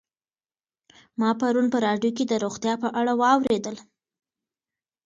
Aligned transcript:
ما 1.19 1.29
پرون 1.39 1.67
په 1.73 1.77
راډیو 1.85 2.11
کې 2.17 2.23
د 2.27 2.33
روغتیا 2.43 2.73
په 2.83 2.87
اړه 2.99 3.13
واورېدل. 3.21 3.75